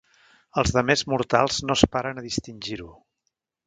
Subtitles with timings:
[0.61, 2.93] Els demés mortals no es paren a distingir-ho.